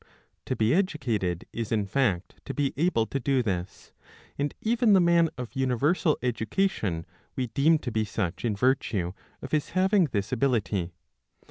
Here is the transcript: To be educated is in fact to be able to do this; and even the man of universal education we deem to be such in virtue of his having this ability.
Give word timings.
To 0.47 0.55
be 0.55 0.73
educated 0.73 1.45
is 1.53 1.71
in 1.71 1.85
fact 1.85 2.43
to 2.45 2.55
be 2.55 2.73
able 2.75 3.05
to 3.05 3.19
do 3.19 3.43
this; 3.43 3.91
and 4.35 4.51
even 4.59 4.93
the 4.93 4.99
man 4.99 5.29
of 5.37 5.55
universal 5.55 6.17
education 6.23 7.05
we 7.35 7.45
deem 7.49 7.77
to 7.77 7.91
be 7.91 8.03
such 8.03 8.43
in 8.43 8.55
virtue 8.55 9.13
of 9.43 9.51
his 9.51 9.69
having 9.77 10.05
this 10.05 10.31
ability. 10.31 10.93